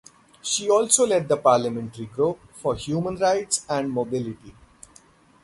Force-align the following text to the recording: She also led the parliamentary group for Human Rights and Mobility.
She 0.41 0.67
also 0.67 1.05
led 1.05 1.27
the 1.27 1.37
parliamentary 1.37 2.07
group 2.07 2.39
for 2.53 2.73
Human 2.75 3.17
Rights 3.17 3.63
and 3.69 3.91
Mobility. 3.91 4.55